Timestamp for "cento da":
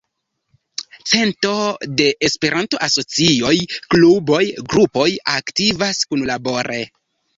1.09-2.07